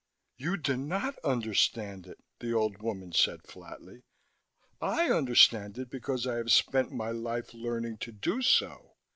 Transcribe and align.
"You 0.35 0.57
do 0.57 0.77
not 0.77 1.19
understand 1.23 2.07
it," 2.07 2.17
the 2.39 2.55
old 2.55 2.81
woman 2.81 3.11
said 3.13 3.43
flatly. 3.43 4.01
"I 4.81 5.11
understand 5.11 5.77
it 5.77 5.91
because 5.91 6.25
I 6.25 6.37
have 6.37 6.51
spent 6.51 6.91
my 6.91 7.11
life 7.11 7.53
learning 7.53 7.99
to 7.99 8.11
do 8.11 8.41
so. 8.41 8.95